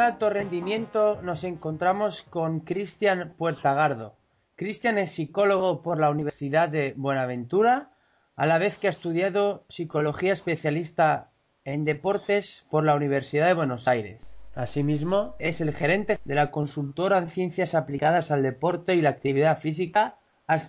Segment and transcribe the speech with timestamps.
[0.00, 4.16] alto rendimiento nos encontramos con Cristian Puertagardo.
[4.56, 7.90] Cristian es psicólogo por la Universidad de Buenaventura,
[8.36, 11.30] a la vez que ha estudiado psicología especialista
[11.64, 14.40] en deportes por la Universidad de Buenos Aires.
[14.54, 19.60] Asimismo, es el gerente de la consultora en ciencias aplicadas al deporte y la actividad
[19.60, 20.16] física,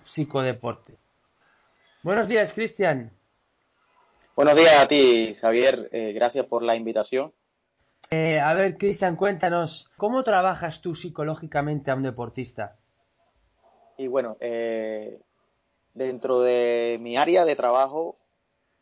[0.04, 0.98] Psicodeporte.
[2.02, 3.12] Buenos días, Cristian.
[4.36, 5.88] Buenos días a ti, Xavier.
[5.92, 7.32] Eh, gracias por la invitación.
[8.12, 12.76] Eh, a ver, Cristian, cuéntanos, ¿cómo trabajas tú psicológicamente a un deportista?
[13.96, 15.20] Y bueno, eh,
[15.94, 18.18] dentro de mi área de trabajo,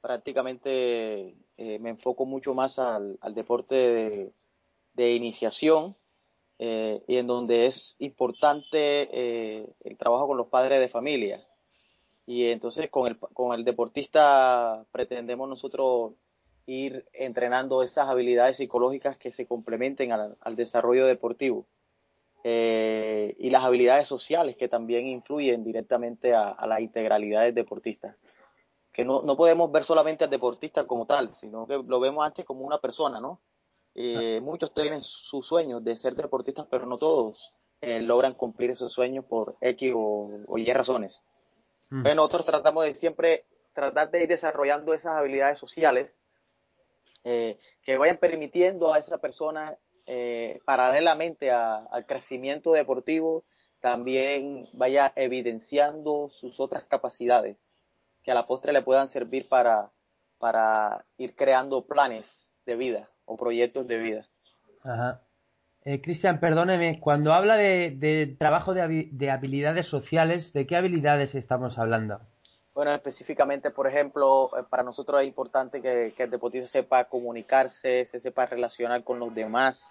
[0.00, 4.32] prácticamente eh, me enfoco mucho más al, deporte
[4.94, 5.94] de, iniciación
[6.58, 11.46] eh, y en donde es importante el trabajo con los padres de familia.
[12.24, 16.12] Y entonces con el, con el deportista pretendemos nosotros
[16.68, 21.66] ir entrenando esas habilidades psicológicas que se complementen al desarrollo deportivo.
[22.44, 28.16] Eh, y las habilidades sociales que también influyen directamente a, la integralidad del deportista.
[28.92, 32.44] Que no, no, podemos ver solamente al deportista como tal, sino que lo vemos antes
[32.44, 33.40] como una persona, ¿no?
[33.94, 38.92] Eh, muchos tienen sus sueños de ser deportistas, pero no todos eh, logran cumplir esos
[38.92, 41.24] sueños por X o, Y razones.
[41.88, 42.02] Mm.
[42.02, 46.18] Pero nosotros tratamos de siempre tratar de ir desarrollando esas habilidades sociales
[47.82, 49.76] que vayan permitiendo a esa persona
[50.06, 53.44] eh, paralelamente al crecimiento deportivo,
[53.80, 57.58] también vaya evidenciando sus otras capacidades
[58.22, 59.90] que a la postre le puedan servir para,
[60.38, 64.28] para ir creando planes de vida o proyectos de vida.
[64.82, 65.20] Ajá.
[65.84, 72.20] Eh, Cristian, perdóneme, cuando habla de, trabajo de, habilidades sociales, ¿de qué habilidades estamos hablando?
[72.78, 78.20] Bueno, específicamente, por ejemplo, eh, para nosotros es importante que, el deportista sepa comunicarse, se
[78.20, 79.90] sepa relacionar con los demás,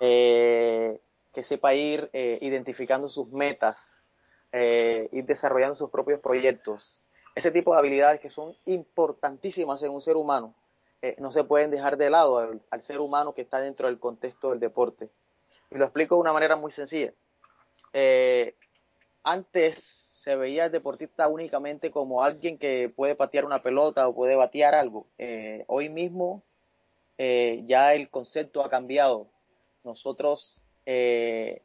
[0.00, 1.02] eh,
[1.34, 4.00] que sepa ir eh, identificando sus metas,
[4.52, 7.02] eh, ir desarrollando sus propios proyectos.
[7.34, 10.54] Ese tipo de habilidades que son importantísimas en un ser humano,
[11.18, 14.60] no se pueden dejar de lado al, ser humano que está dentro del contexto del
[14.60, 15.10] deporte.
[15.70, 17.12] Y lo explico de una manera muy sencilla.
[19.24, 24.36] antes se veía el deportista únicamente como alguien que puede patear una pelota o puede
[24.36, 25.06] batear algo.
[25.66, 26.42] hoy mismo
[27.18, 29.28] ya el concepto ha cambiado
[29.84, 31.62] nosotros eh,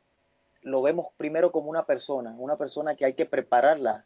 [0.61, 4.05] lo vemos primero como una persona, una persona que hay que prepararla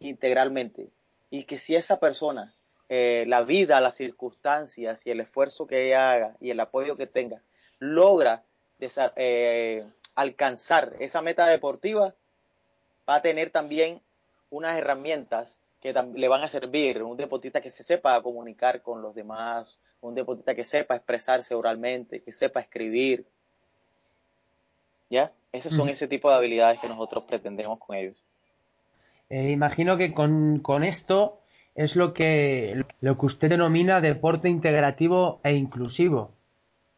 [0.00, 0.90] integralmente
[1.30, 2.54] y que si esa persona,
[2.90, 7.06] eh, la vida, las circunstancias y el esfuerzo que ella haga y el apoyo que
[7.06, 7.40] tenga,
[7.78, 8.42] logra
[9.16, 12.14] eh, alcanzar esa meta deportiva,
[13.08, 14.00] va a tener también
[14.50, 19.14] unas herramientas que le van a servir, un deportista que se sepa comunicar con los
[19.14, 23.26] demás, un deportista que sepa expresarse oralmente, que sepa escribir,
[25.10, 25.32] ¿Ya?
[25.52, 28.16] Esos son ese tipo de habilidades que nosotros pretendemos con ellos.
[29.30, 31.38] Eh, imagino que con, esto
[31.74, 36.32] es lo que, lo que usted denomina deporte integrativo e inclusivo.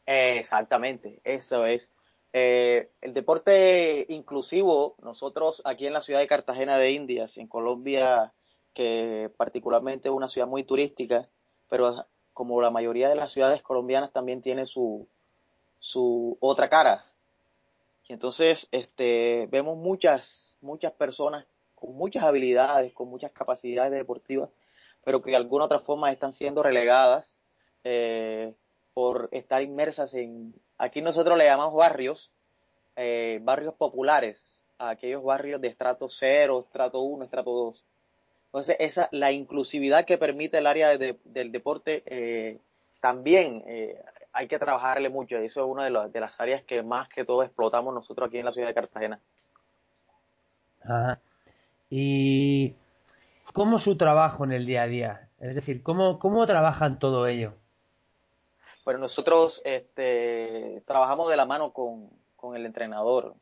[0.06, 1.92] exactamente, eso es.
[2.32, 8.32] Eh, el deporte inclusivo, nosotros aquí en la ciudad de Cartagena de Indias, en Colombia,
[8.75, 11.28] que particularmente es una ciudad muy turística,
[11.69, 15.09] pero como la mayoría de las ciudades colombianas también tiene su,
[15.81, 17.06] su otra cara,
[18.09, 24.50] y entonces este, vemos muchas, muchas personas con muchas habilidades, con muchas capacidades deportivas,
[25.04, 27.36] pero que de alguna otra forma están siendo relegadas
[27.84, 28.54] eh,
[28.94, 32.31] por estar inmersas en, aquí nosotros le llamamos barrios,
[32.97, 37.84] eh, barrios populares, aquellos barrios de estrato 0, estrato 1, estrato 2.
[38.47, 42.59] Entonces, esa, la inclusividad que permite el área del deporte eh,
[43.00, 43.62] también
[44.33, 45.36] hay que trabajarle mucho.
[45.36, 48.45] Eso es una de, de, las áreas que más que todo explotamos nosotros aquí en
[48.47, 49.21] la ciudad de Cartagena.
[51.91, 52.74] ¿Y
[53.53, 55.28] cómo su trabajo en el día a día?
[55.41, 57.54] Es decir, ¿cómo, cómo trabajan todo ello?
[58.86, 63.34] Bueno, nosotros este, trabajamos de la mano con, con el entrenador.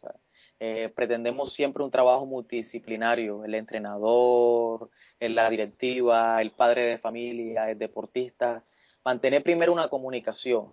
[0.59, 3.45] Eh, pretendemos siempre un trabajo multidisciplinario.
[3.45, 4.89] El entrenador,
[5.21, 8.65] la directiva, el padre de familia, el deportista.
[9.05, 10.73] Mantener primero una comunicación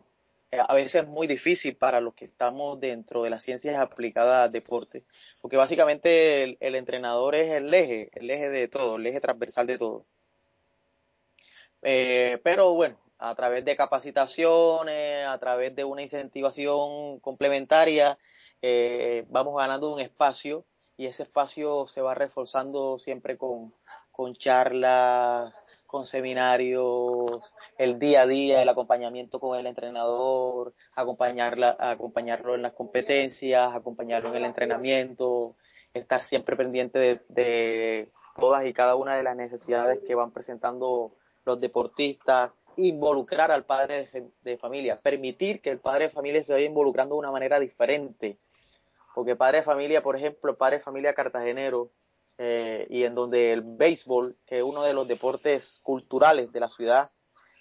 [0.51, 4.45] eh, a veces es muy difícil para los que estamos dentro de las ciencias aplicadas
[4.45, 5.03] al deporte,
[5.41, 9.77] porque básicamente el, entrenador es el eje, el eje de todo, el eje transversal de
[9.77, 10.06] todo.
[11.81, 18.18] Eh, pero bueno, a través de capacitaciones, a través de una incentivación complementaria,
[18.63, 20.65] eh, vamos ganando un espacio
[20.97, 23.73] y ese espacio se va reforzando siempre con,
[24.12, 25.53] con charlas,
[25.85, 32.73] con seminarios, el día a día, el acompañamiento con el entrenador, acompañarla, acompañarlo en las
[32.73, 35.56] competencias, acompañarlo en el entrenamiento,
[35.94, 38.09] estar siempre pendiente de, de
[38.39, 41.13] todas y cada una de las necesidades que van presentando
[41.45, 44.09] los deportistas, involucrar al padre
[44.41, 48.38] de, familia, permitir que el padre de familia se vaya involucrando de una manera diferente.
[49.13, 51.91] Porque padre de familia, por ejemplo, padre de familia cartagenero,
[52.38, 56.69] eh, y en donde el béisbol, que es uno de los deportes culturales de la
[56.69, 57.12] ciudad,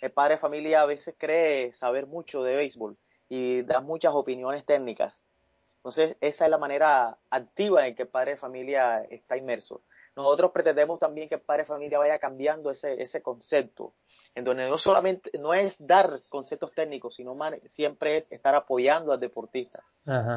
[0.01, 2.97] el padre de familia a veces cree saber mucho de béisbol
[3.29, 5.23] y da muchas opiniones técnicas.
[5.77, 9.83] Entonces, esa es la manera activa en que el padre de familia está inmerso.
[10.17, 13.95] Nosotros pretendemos también que el padre de familia vaya cambiando ese, ese concepto
[14.35, 17.37] en donde no solamente, no es dar conceptos técnicos, sino
[17.69, 19.83] siempre es estar apoyando al deportista,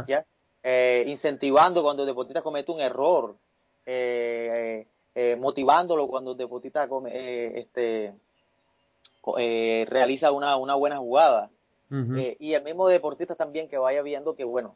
[0.07, 0.25] ¿ya?
[0.63, 3.35] Eh, incentivando cuando el deportista comete un error,
[3.85, 8.17] eh, eh, motivándolo cuando el deportista este,
[9.85, 11.49] realiza una, una, buena jugada.
[11.91, 14.75] y el mismo deportista también que vaya viendo que, bueno,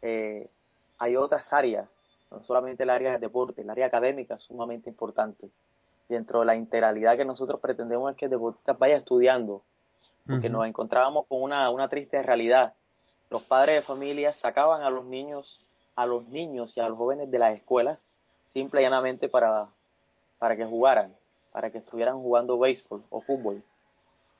[0.00, 1.88] hay otras áreas,
[2.30, 5.48] no solamente el área del deporte, el área académica es sumamente importante
[6.08, 9.62] dentro de la integralidad que nosotros pretendemos es que el deportista vaya estudiando,
[10.26, 12.74] porque nos encontrábamos con una, una triste realidad.
[13.30, 15.60] Los padres de familia sacaban a los niños,
[15.96, 18.06] a los niños y a los jóvenes de las escuelas,
[18.44, 19.66] simple y llanamente para,
[20.38, 21.14] para que jugaran,
[21.50, 23.62] para que estuvieran jugando béisbol o fútbol,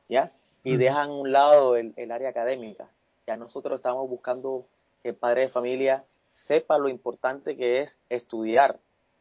[0.08, 0.32] ¿ya?
[0.64, 2.88] Y dejan a un lado el, el área académica.
[3.26, 4.66] Ya nosotros estamos buscando
[5.02, 6.04] que el padre de familia
[6.34, 8.78] sepa lo importante que es estudiar,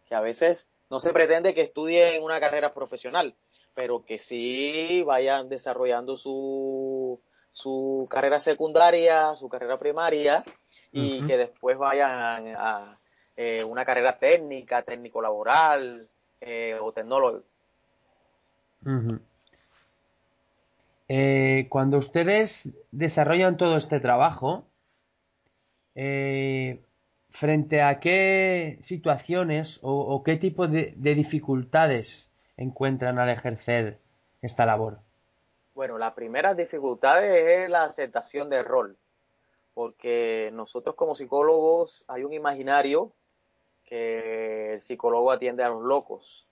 [0.07, 3.33] que a veces no se pretende que estudien una carrera profesional,
[3.73, 10.43] pero que sí vayan desarrollando su, su carrera secundaria, su carrera primaria
[10.91, 12.99] y que después vayan a
[13.37, 16.09] eh, una carrera técnica, técnico laboral
[16.41, 17.43] eh, o tecnólogo.
[21.07, 24.65] Eh, cuando ustedes desarrollan todo este trabajo,
[25.95, 26.83] eh,
[27.41, 33.97] frente a qué situaciones o, qué tipo de, dificultades encuentran al ejercer
[34.43, 34.99] esta labor?
[35.73, 38.95] Bueno, la primera dificultad es la aceptación del rol,
[39.73, 43.11] porque nosotros como psicólogos hay un imaginario
[43.85, 46.45] que el psicólogo atiende a los locos.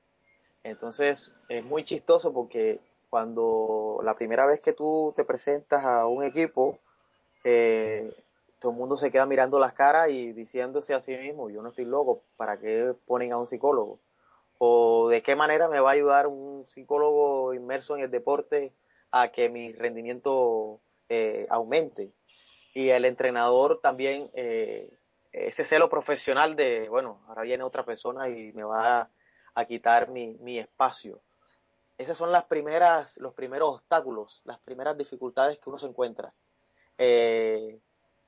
[0.64, 2.80] Entonces es muy chistoso porque
[3.12, 6.80] cuando la primera vez que tú te presentas a un equipo,
[7.44, 8.12] eh,
[8.60, 11.70] todo el mundo se queda mirando las caras y diciéndose a sí mismo, yo no
[11.70, 14.00] estoy loco, ¿para qué ponen a un psicólogo?
[14.58, 18.74] ¿O de qué manera me va a ayudar un psicólogo inmerso en el deporte
[19.12, 22.12] a que mi rendimiento eh, aumente?
[22.74, 24.94] Y el entrenador también, eh,
[25.32, 29.10] ese celo profesional de, bueno, ahora viene otra persona y me va
[29.56, 31.22] a, quitar mi, mi espacio.
[31.98, 36.34] Esas son las primeras, los primeros obstáculos, las primeras dificultades que uno se encuentra.
[36.98, 37.80] Eh,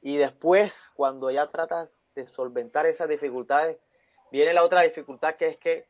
[0.02, 3.78] y después, cuando ya tratas de solventar esas dificultades,
[4.32, 5.88] viene la otra dificultad que es que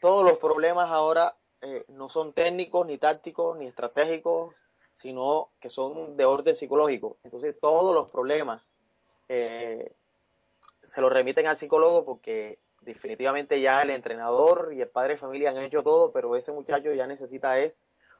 [0.00, 4.54] todos los problemas ahora eh, no son técnicos, ni tácticos, ni estratégicos,
[4.94, 7.18] sino que son de orden psicológico.
[7.24, 8.70] Entonces todos los problemas
[9.28, 9.92] eh,
[10.82, 15.50] se los remiten al psicólogo porque definitivamente ya el entrenador y el padre de familia
[15.50, 17.76] han hecho todo, pero ese muchacho ya necesita es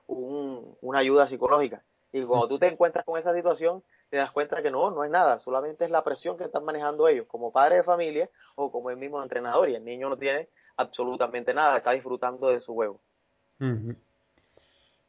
[0.06, 1.82] un, una ayuda psicológica.
[2.12, 3.82] Y cuando tú te encuentras con esa situación,
[4.14, 7.08] te das cuenta que no, no es nada, solamente es la presión que están manejando
[7.08, 10.50] ellos como padre de familia o como el mismo entrenador y el niño no tiene
[10.76, 13.00] absolutamente nada, está disfrutando de su juego.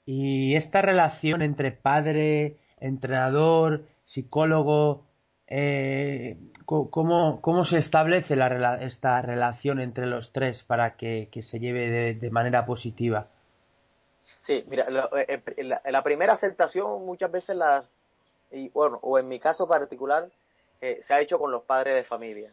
[0.05, 5.05] Y esta relación entre padre, entrenador, psicólogo,
[5.45, 12.29] eh, ¿cómo, se establece la, esta relación entre los tres para que, se lleve de,
[12.31, 13.27] manera positiva?
[14.41, 14.87] Sí, mira,
[15.27, 18.04] eh, eh, la, primera aceptación muchas veces las
[18.51, 20.29] y bueno, o en mi caso particular,
[20.81, 22.49] eh, se ha hecho con los padres de familia.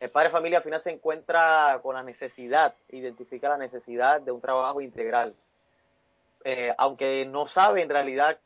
[0.00, 4.32] El padre de familia al final se encuentra con la necesidad, identifica la necesidad de
[4.32, 5.34] un trabajo integral,
[6.44, 8.38] eh, aunque no sabe en realidad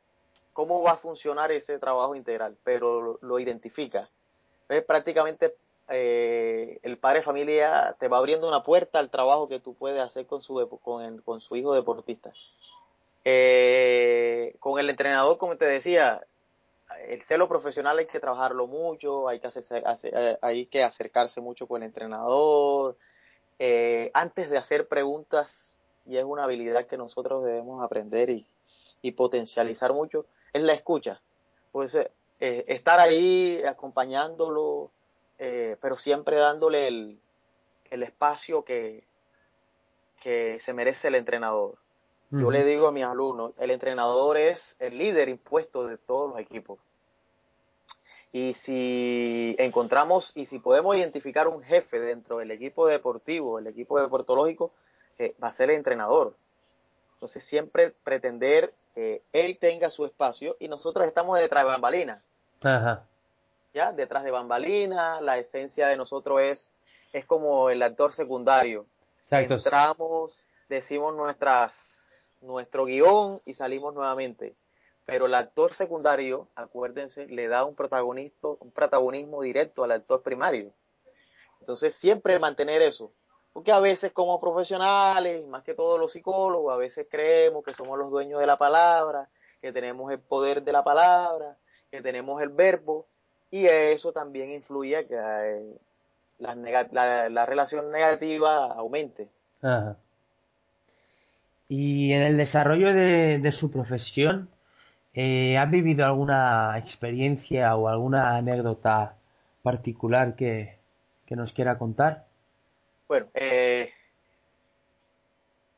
[0.52, 4.08] cómo va a funcionar ese trabajo integral, pero lo, identifica.
[4.68, 5.54] Es prácticamente
[5.88, 10.00] eh, el padre de familia te va abriendo una puerta al trabajo que tú puedes
[10.00, 12.32] hacer con su, con, con su hijo deportista.
[14.58, 16.22] con el entrenador, como te decía,
[17.06, 21.82] el celo profesional hay que trabajarlo mucho, hay que, eh, hay que acercarse mucho con
[21.82, 22.96] el entrenador,
[23.58, 28.46] eh, antes de hacer preguntas, y es una habilidad que nosotros debemos aprender y,
[29.12, 31.20] potencializar mucho, es la escucha.
[31.72, 34.90] Pues eh, estar ahí acompañándolo,
[35.38, 37.20] pero siempre dándole el,
[37.90, 39.04] espacio que
[40.22, 41.78] se merece el entrenador.
[42.30, 46.38] Yo le digo a mis alumnos, el entrenador es el líder impuesto de todos los
[46.38, 46.78] equipos.
[48.32, 53.98] Y si encontramos y si podemos identificar un jefe dentro del equipo deportivo, el equipo
[53.98, 54.72] deportológico,
[55.18, 56.34] eh, va a ser el entrenador.
[57.14, 62.22] Entonces siempre pretender que él tenga su espacio y nosotros estamos detrás de bambalinas.
[62.62, 63.04] Ajá.
[63.72, 63.92] ¿Ya?
[63.92, 66.70] Detrás de bambalinas, la esencia de nosotros es,
[67.12, 68.86] es como el actor secundario.
[69.30, 71.97] Entramos, decimos nuestras,
[72.40, 74.54] nuestro guion y salimos nuevamente
[75.08, 80.70] pero el actor secundario, acuérdense, le da un protagonismo, un protagonismo directo al actor primario.
[81.60, 83.10] Entonces, siempre mantener eso.
[83.54, 87.98] Porque a veces como profesionales, más que todos los psicólogos, a veces creemos que somos
[87.98, 89.30] los dueños de la palabra,
[89.62, 91.56] que tenemos el poder de la palabra,
[91.90, 93.06] que tenemos el verbo,
[93.50, 95.78] y eso también influye a que eh,
[96.38, 99.26] la, relación negativa aumente.
[101.68, 104.48] Y en el desarrollo de su profesión,
[105.20, 109.16] eh, ¿Has vivido alguna experiencia o alguna anécdota
[109.64, 110.78] particular que,
[111.30, 112.26] nos quiera contar?
[113.08, 113.90] Bueno, eh,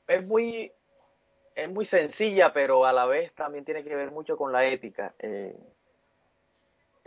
[0.06, 0.70] es muy
[1.54, 5.14] es muy sencilla, pero a la vez también tiene que ver mucho con la ética.
[5.18, 5.56] Eh,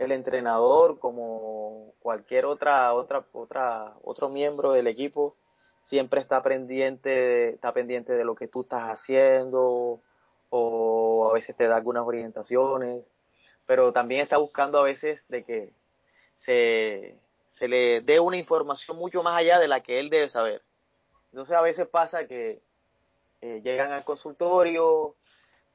[0.00, 5.36] el entrenador, como cualquier otra, otra, otra, otro miembro del equipo,
[5.84, 10.00] siempre está pendiente, está pendiente de lo que tú estás haciendo,
[10.48, 13.04] o a veces te da algunas orientaciones,
[13.66, 15.72] pero también está buscando a veces de que
[16.38, 20.62] se, le dé una información mucho más allá de la que él debe saber.
[21.32, 22.62] Entonces a veces pasa que
[23.42, 25.16] eh, llegan al consultorio,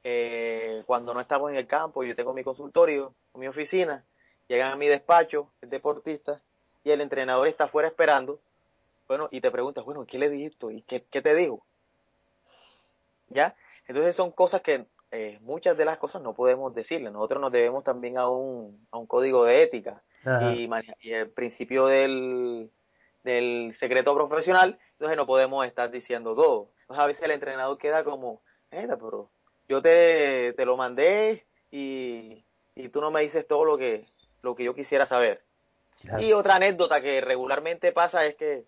[0.02, 4.04] eh, cuando no estamos en el campo, yo tengo mi consultorio, mi oficina,
[4.48, 6.42] llegan a mi despacho, el deportista,
[6.82, 8.40] y el entrenador está afuera esperando,
[9.10, 10.72] bueno, y te preguntas, bueno, ¿qué le dijiste?
[10.72, 11.66] ¿Y qué, qué te dijo?
[13.28, 13.56] ¿Ya?
[13.88, 17.10] Entonces son cosas que eh, muchas de las cosas no podemos decirle.
[17.10, 20.00] Nosotros nos debemos también a un, a un código de ética
[20.54, 20.70] y,
[21.10, 22.70] el principio del,
[23.24, 26.68] del secreto profesional, entonces no podemos estar diciendo todo.
[26.82, 29.28] Entonces a veces el entrenador queda como, pero
[29.68, 32.44] yo te, te lo mandé y,
[32.76, 34.04] y, tú no me dices todo lo que,
[34.44, 35.42] lo que yo quisiera saber.
[36.20, 38.66] Y otra anécdota que regularmente pasa es que,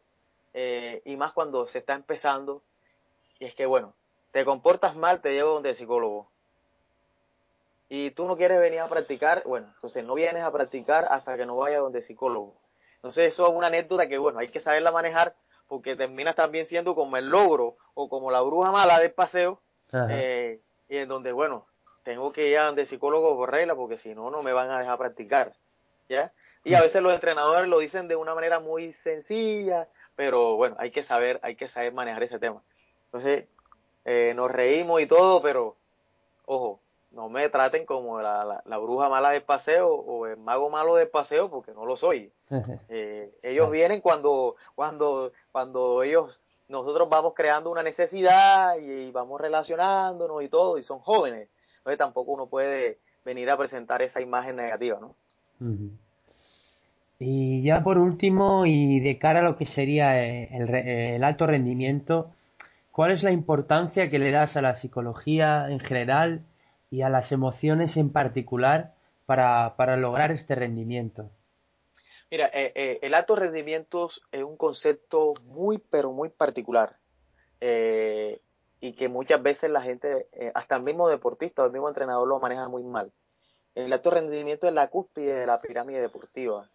[0.55, 2.63] eh, y más cuando se está empezando,
[3.39, 3.95] y es que, bueno,
[4.33, 6.31] te comportas mal, te llevo donde el psicólogo.
[7.89, 11.45] Y tú no quieres venir a practicar, bueno, entonces no vienes a practicar hasta que
[11.45, 12.55] no vayas donde el psicólogo.
[12.97, 15.35] Entonces eso es una anécdota que, bueno, hay que saberla manejar
[15.69, 19.61] porque terminas también siendo como el logro o como la bruja mala del paseo,
[20.11, 21.67] eh, y en donde, bueno,
[22.03, 24.71] tengo que ir a donde el psicólogo por regla porque si no, no me van
[24.71, 25.53] a dejar practicar.
[26.09, 26.33] ¿Ya?
[26.65, 26.83] Y a mm.
[26.83, 31.41] veces los entrenadores lo dicen de una manera muy sencilla, pero bueno, hay que saber,
[31.43, 32.63] hay que saber manejar ese tema.
[33.07, 33.47] Entonces,
[34.05, 35.77] eh, nos reímos y todo, pero
[36.47, 36.81] ojo,
[37.13, 41.09] no me traten como la, la, bruja mala del paseo o el mago malo del
[41.09, 42.33] paseo porque no lo soy.
[42.89, 50.43] Eh, ellos vienen cuando, cuando, cuando ellos, nosotros vamos creando una necesidad y, vamos relacionándonos
[50.43, 51.49] y todo y son jóvenes.
[51.79, 55.15] Entonces tampoco uno puede venir a presentar esa imagen negativa, ¿no?
[57.25, 61.47] Y ya por último, y de cara a lo que sería eh, el, el alto
[61.47, 62.33] rendimiento,
[62.93, 66.45] ¿Cuál es la importancia que le das a la psicología en general
[66.91, 68.93] y a las emociones en particular
[69.25, 71.31] para, lograr este rendimiento?
[72.31, 76.99] Mira, eh, eh, el alto rendimiento es un concepto muy, pero muy particular
[77.63, 78.43] eh,
[78.79, 82.41] y que muchas veces la gente, hasta el mismo deportista o el mismo entrenador lo
[82.41, 83.11] maneja muy mal.
[83.75, 86.69] El alto rendimiento es la cúspide de la pirámide deportiva.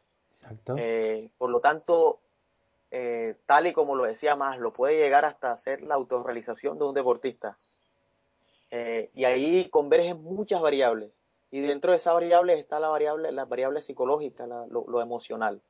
[0.49, 0.75] Exacto.
[1.37, 2.19] por lo tanto,
[2.89, 6.85] eh, tal y como lo decía más, lo puede llegar hasta hacer la autorrealización de
[6.85, 7.57] un deportista.
[8.71, 11.21] Eh, y ahí convergen muchas variables.
[11.51, 15.61] Y dentro de esas variables está la variable, la variable psicológica, lo, emocional.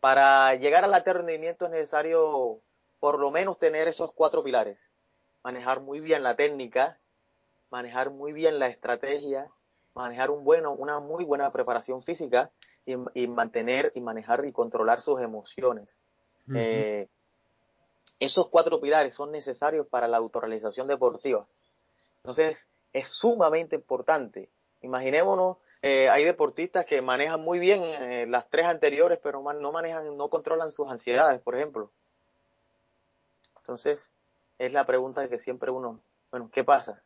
[0.00, 2.60] Para llegar al alto rendimiento es necesario
[3.00, 4.78] por lo menos tener esos cuatro pilares.
[5.42, 6.98] Manejar muy bien la técnica,
[7.70, 9.48] manejar muy bien la estrategia,
[9.94, 12.50] manejar un bueno, una muy buena preparación física
[12.86, 15.94] y mantener y manejar y controlar sus emociones.
[16.54, 17.08] Eh,
[18.20, 21.44] esos cuatro pilares son necesarios para la autorrealización deportiva.
[22.18, 24.48] Entonces, es sumamente importante.
[24.82, 30.16] Imaginémonos, eh, hay deportistas que manejan muy bien eh, las tres anteriores, pero no manejan,
[30.16, 31.90] no controlan sus ansiedades, por ejemplo.
[33.60, 34.10] Entonces,
[34.58, 36.00] es la pregunta que siempre uno,
[36.30, 37.02] bueno, ¿qué pasa?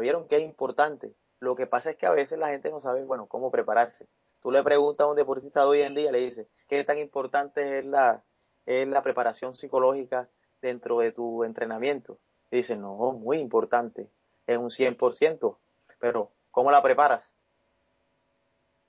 [0.00, 1.12] ¿Vieron qué es importante?
[1.38, 4.06] Lo que pasa es que a veces la gente no sabe, bueno, cómo prepararse.
[4.42, 7.78] Tú le preguntas a un deportista de hoy en día, le dices, ¿qué tan importante
[7.78, 8.24] es la,
[8.66, 10.28] es la preparación psicológica
[10.60, 12.18] dentro de tu entrenamiento?
[12.50, 14.10] Y dicen, no, muy importante,
[14.48, 15.56] es un 100%,
[16.00, 17.32] pero ¿cómo la preparas?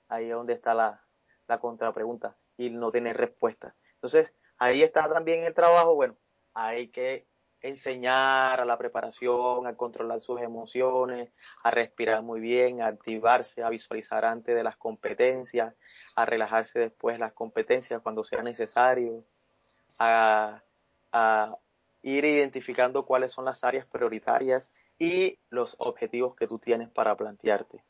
[0.08, 1.04] Ahí es donde está la,
[1.46, 3.76] la contrapregunta y no tiene respuesta.
[3.94, 6.16] Entonces, ahí está también el trabajo, bueno,
[6.52, 7.26] hay que
[7.64, 11.30] enseñar a la preparación, a controlar sus emociones,
[11.62, 15.74] a respirar muy bien, a activarse, a visualizar antes de las competencias,
[16.14, 19.24] a relajarse después de las competencias cuando sea necesario,
[19.98, 20.60] a,
[22.02, 27.82] ir identificando cuáles son las áreas prioritarias y los objetivos que tú tienes para plantearte.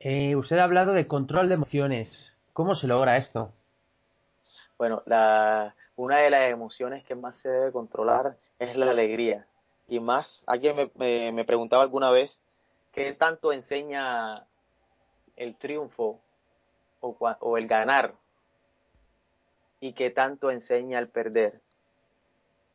[0.00, 2.36] Eh, usted ha hablado de control de emociones.
[2.52, 3.52] ¿Cómo se logra esto?
[4.76, 9.48] Bueno, la, una de las emociones que más se debe controlar es la alegría.
[9.88, 12.40] Y más, alguien me, me, preguntaba alguna vez,
[12.92, 14.46] ¿qué tanto enseña
[15.34, 16.20] el triunfo
[17.00, 18.14] o, o el ganar?
[19.80, 21.60] ¿Y qué tanto enseña el perder?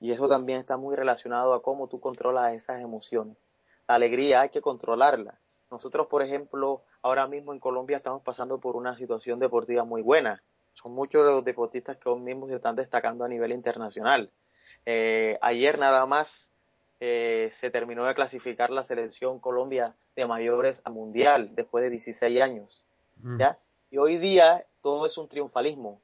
[0.02, 3.38] Y eso también está muy relacionado a cómo tú controlas esas emociones.
[3.88, 5.40] La alegría hay que controlarla.
[5.72, 10.44] Nosotros, por ejemplo, ahora mismo en Colombia estamos pasando por una situación deportiva muy buena
[10.74, 14.30] son muchos los deportistas que hoy mismo se están destacando a nivel internacional.
[14.86, 16.50] Eh, ayer nada más
[17.00, 22.42] eh, se terminó de clasificar la selección Colombia de mayores a mundial después de 16
[22.42, 22.84] años.
[23.22, 23.40] Mm.
[23.40, 23.58] ¿ya?
[23.92, 26.02] Y hoy día todo es un triunfalismo.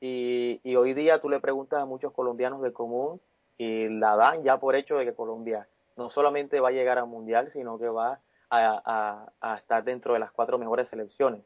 [0.00, 3.20] Y, y, hoy día tú le preguntas a muchos colombianos de común
[3.56, 7.08] y la dan ya por hecho de que Colombia no solamente va a llegar al
[7.08, 11.42] mundial, sino que va a, a, estar dentro de las cuatro mejores selecciones.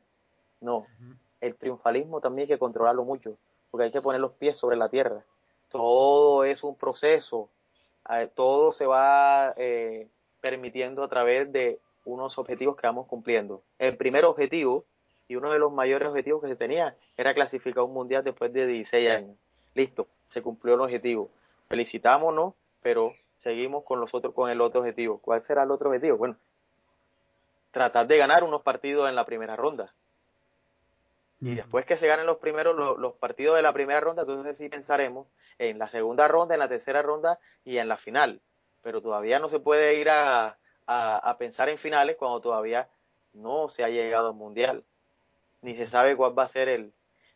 [0.61, 0.87] No,
[1.42, 3.37] el triunfalismo también hay que controlarlo mucho,
[3.70, 5.22] porque hay que poner los pies sobre la tierra.
[5.68, 7.48] Todo es un proceso,
[8.35, 10.09] todo se va eh,
[10.40, 13.61] permitiendo a través de unos objetivos que vamos cumpliendo.
[13.78, 14.85] El primer objetivo
[15.26, 18.66] y uno de los mayores objetivos que se tenía era clasificar un mundial después de
[18.66, 19.37] 16 años.
[19.74, 21.28] Listo, se cumplió el objetivo.
[21.68, 25.18] Felicitámonos, pero seguimos con los otros, con el otro objetivo.
[25.18, 26.18] ¿Cuál será el otro objetivo?
[26.18, 26.37] Bueno,
[27.72, 29.92] tratar de ganar unos partidos en la primera ronda.
[31.42, 34.68] Y después que se ganen los primeros, los, partidos de la primera ronda, entonces sí
[34.68, 35.26] pensaremos
[35.59, 38.40] en la segunda ronda, en la tercera ronda y en la final.
[38.81, 40.57] Pero todavía no se puede ir a,
[41.40, 42.88] pensar en finales cuando todavía
[43.33, 44.85] no se ha llegado al mundial.
[45.62, 46.92] Ni se sabe cuál va a ser el,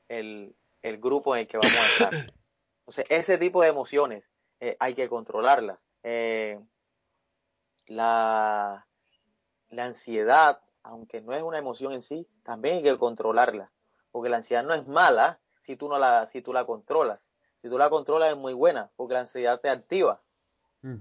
[0.08, 0.54] el,
[0.98, 2.14] grupo en el que vamos a estar.
[2.80, 4.22] Entonces, ese tipo de emociones
[4.60, 5.84] eh, hay que controlarlas.
[6.04, 6.60] Eh,
[7.88, 8.86] la,
[9.70, 13.72] la ansiedad, aunque no es una emoción en sí, también hay que controlarla
[14.16, 17.30] porque la ansiedad no es mala si tú no la, si tú la controlas.
[17.56, 20.22] Si tú la controlas es muy buena, porque la ansiedad te activa.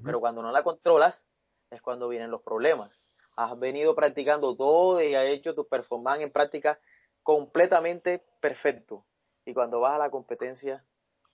[0.04, 1.26] Pero cuando no la controlas,
[1.70, 2.92] es cuando vienen los problemas.
[3.38, 6.78] Has venido practicando todo y has hecho tu performance en práctica
[7.24, 9.06] completamente perfecto.
[9.46, 10.84] Y cuando vas a la competencia,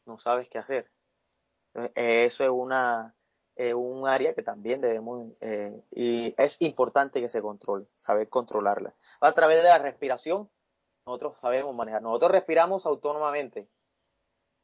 [0.06, 0.92] no sabes qué hacer.
[1.96, 3.16] Eso es una,
[3.74, 8.94] un área que también debemos, eh, y es importante que se controle, saber controlarla.
[9.20, 10.48] A través de la respiración,
[11.06, 12.02] nosotros sabemos manejar.
[12.02, 13.68] Nosotros respiramos autónomamente,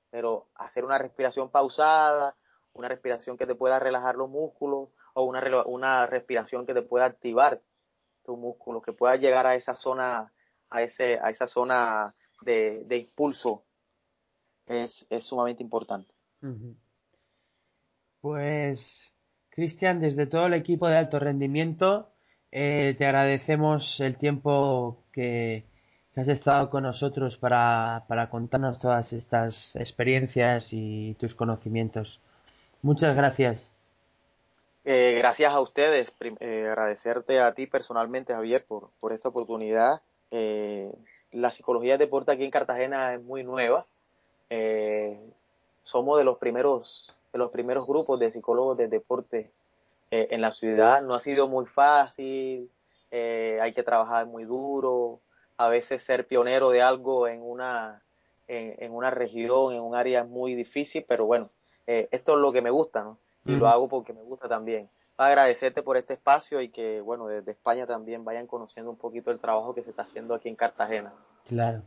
[0.09, 2.35] pero hacer una respiración pausada,
[2.73, 7.05] una respiración que te pueda relajar los músculos o una, una respiración que te pueda
[7.05, 7.61] activar
[8.23, 10.31] tus músculos, que pueda llegar a esa zona,
[10.69, 13.63] a, ese, a esa zona de, impulso,
[14.65, 16.13] es, sumamente importante.
[18.21, 19.15] Pues,
[19.49, 22.11] Cristian, desde todo el equipo de alto rendimiento,
[22.51, 25.65] eh, te agradecemos el tiempo que,
[26.21, 32.19] has estado con nosotros para, contarnos todas estas experiencias y tus conocimientos.
[32.81, 33.71] Muchas gracias.
[34.83, 36.11] Eh, gracias a ustedes.
[36.39, 40.01] Eh, agradecerte a ti personalmente, Javier, por, por esta oportunidad.
[40.31, 40.91] Eh,
[41.31, 43.85] la psicología de deporte aquí en Cartagena es muy nueva.
[45.83, 49.51] somos de los primeros de los primeros grupos de psicólogos de deporte
[50.09, 51.01] en la ciudad.
[51.01, 52.69] No ha sido muy fácil.
[53.11, 55.19] hay que trabajar muy duro
[55.57, 58.01] a veces ser pionero de algo en una,
[58.47, 61.49] en, una región, en un área muy difícil, pero bueno,
[61.87, 63.17] eh, esto es lo que me gusta, ¿no?
[63.45, 64.89] Y lo hago porque me gusta también.
[65.15, 69.39] Agradecerte por este espacio y que, bueno, desde España también vayan conociendo un poquito el
[69.39, 71.13] trabajo que se está haciendo aquí en Cartagena.
[71.47, 71.81] Claro.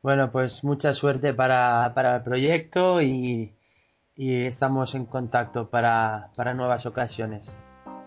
[0.00, 3.56] Bueno, pues mucha suerte para, para el proyecto y,
[4.14, 7.52] y estamos en contacto para, para nuevas ocasiones.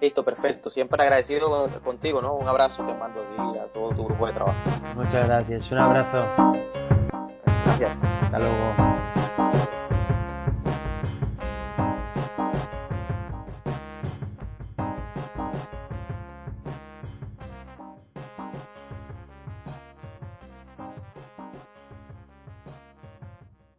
[0.01, 0.71] Listo, perfecto.
[0.71, 2.33] Siempre agradecido contigo, ¿no?
[2.33, 3.21] Un abrazo te mando
[3.61, 4.57] a todo tu grupo de trabajo.
[4.95, 5.71] Muchas gracias.
[5.71, 6.25] Un abrazo.
[7.65, 7.99] Gracias.
[8.01, 8.80] Hasta luego.